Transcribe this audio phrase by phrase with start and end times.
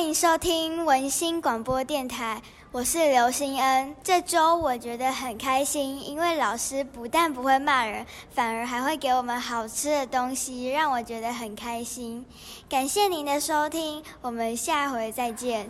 [0.00, 2.40] 欢迎收听文心广播电台，
[2.72, 3.94] 我是刘心恩。
[4.02, 12.24] 这周我觉得很开心，因为老师不但不会骂人，反而还会给我们好吃的东西，让我觉得很开心。
[12.66, 15.68] 感谢您的收听，我们下回再见。